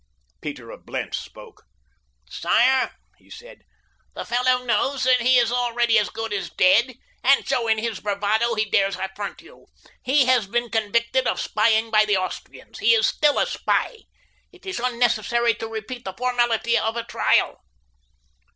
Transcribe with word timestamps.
Peter 0.41 0.71
of 0.71 0.83
Blentz 0.83 1.19
spoke: 1.19 1.61
"Sire," 2.27 2.91
he 3.19 3.29
said, 3.29 3.61
"the 4.15 4.25
fellow 4.25 4.65
knows 4.65 5.03
that 5.03 5.21
he 5.21 5.37
is 5.37 5.51
already 5.51 5.99
as 5.99 6.09
good 6.09 6.33
as 6.33 6.49
dead, 6.49 6.95
and 7.23 7.47
so 7.47 7.67
in 7.67 7.77
his 7.77 7.99
bravado 7.99 8.55
he 8.55 8.67
dares 8.67 8.95
affront 8.95 9.43
you. 9.43 9.67
He 10.03 10.25
has 10.25 10.47
been 10.47 10.71
convicted 10.71 11.27
of 11.27 11.39
spying 11.39 11.91
by 11.91 12.05
the 12.05 12.17
Austrians. 12.17 12.79
He 12.79 12.95
is 12.95 13.05
still 13.05 13.37
a 13.37 13.45
spy. 13.45 13.99
It 14.51 14.65
is 14.65 14.79
unnecessary 14.79 15.53
to 15.53 15.67
repeat 15.67 16.03
the 16.03 16.13
formality 16.17 16.79
of 16.79 16.97
a 16.97 17.03
trial." 17.03 17.63